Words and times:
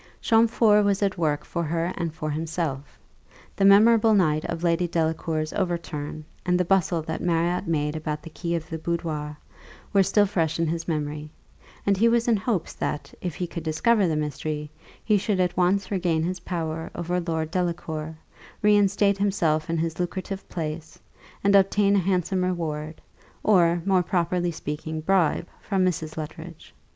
Champfort 0.19 0.83
was 0.83 1.03
at 1.03 1.15
work 1.19 1.45
for 1.45 1.61
her 1.63 1.93
and 1.95 2.11
for 2.11 2.31
himself. 2.31 2.97
The 3.55 3.65
memorable 3.65 4.15
night 4.15 4.43
of 4.45 4.63
Lady 4.63 4.87
Delacour's 4.87 5.53
overturn, 5.53 6.25
and 6.43 6.59
the 6.59 6.65
bustle 6.65 7.03
that 7.03 7.21
Marriott 7.21 7.67
made 7.67 7.95
about 7.95 8.23
the 8.23 8.31
key 8.31 8.55
of 8.55 8.67
the 8.67 8.79
boudoir, 8.79 9.37
were 9.93 10.01
still 10.01 10.25
fresh 10.25 10.57
in 10.57 10.65
his 10.65 10.87
memory; 10.87 11.29
and 11.85 11.97
he 11.97 12.07
was 12.09 12.27
in 12.27 12.35
hopes 12.35 12.73
that, 12.73 13.13
if 13.21 13.35
he 13.35 13.45
could 13.45 13.61
discover 13.61 14.07
the 14.07 14.15
mystery, 14.15 14.71
he 15.05 15.19
should 15.19 15.39
at 15.39 15.55
once 15.55 15.91
regain 15.91 16.23
his 16.23 16.39
power 16.39 16.89
over 16.95 17.19
Lord 17.19 17.51
Delacour, 17.51 18.17
reinstate 18.63 19.19
himself 19.19 19.69
in 19.69 19.77
his 19.77 19.99
lucrative 19.99 20.49
place, 20.49 20.97
and 21.43 21.55
obtain 21.55 21.95
a 21.95 21.99
handsome 21.99 22.43
reward, 22.43 22.99
or, 23.43 23.83
more 23.85 24.01
properly 24.01 24.49
speaking, 24.49 24.99
bribe, 25.01 25.45
from 25.61 25.85
Mrs. 25.85 26.17
Luttridge. 26.17 26.73